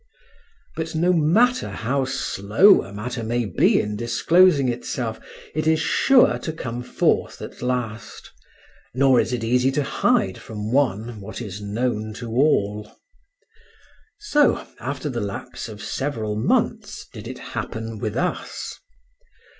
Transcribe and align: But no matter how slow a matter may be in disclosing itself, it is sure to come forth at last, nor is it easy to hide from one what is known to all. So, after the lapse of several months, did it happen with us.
But 0.75 0.95
no 0.95 1.13
matter 1.13 1.69
how 1.69 2.05
slow 2.05 2.81
a 2.81 2.91
matter 2.91 3.21
may 3.23 3.45
be 3.45 3.79
in 3.79 3.95
disclosing 3.95 4.67
itself, 4.67 5.19
it 5.53 5.67
is 5.67 5.79
sure 5.79 6.39
to 6.39 6.51
come 6.53 6.81
forth 6.81 7.39
at 7.39 7.61
last, 7.61 8.31
nor 8.95 9.19
is 9.19 9.31
it 9.31 9.43
easy 9.43 9.69
to 9.73 9.83
hide 9.83 10.39
from 10.39 10.71
one 10.71 11.21
what 11.21 11.39
is 11.39 11.61
known 11.61 12.15
to 12.15 12.31
all. 12.31 12.91
So, 14.17 14.65
after 14.79 15.07
the 15.07 15.21
lapse 15.21 15.69
of 15.69 15.83
several 15.83 16.35
months, 16.35 17.05
did 17.13 17.27
it 17.27 17.37
happen 17.53 17.99
with 17.99 18.17
us. 18.17 18.79